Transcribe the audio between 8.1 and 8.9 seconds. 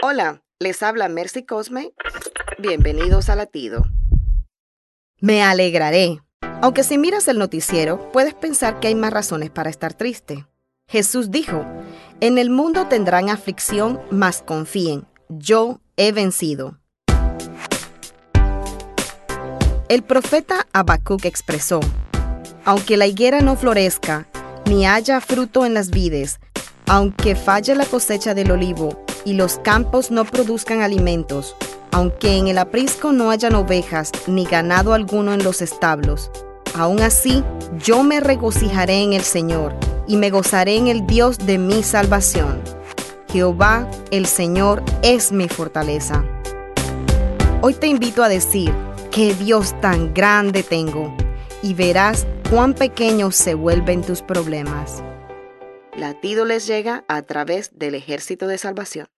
puedes pensar que